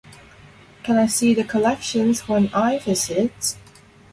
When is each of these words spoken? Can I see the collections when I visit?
Can 0.81 0.97
I 0.97 1.05
see 1.05 1.35
the 1.35 1.43
collections 1.43 2.27
when 2.27 2.49
I 2.55 2.79
visit? 2.79 3.55